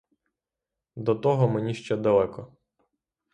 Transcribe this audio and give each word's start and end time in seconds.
До 0.95 1.15
того 1.15 1.49
мені 1.49 1.73
ще 1.73 1.97
далеко. 1.97 2.53